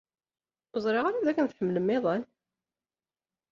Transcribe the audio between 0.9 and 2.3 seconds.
ara dakken tḥemmlem iḍan.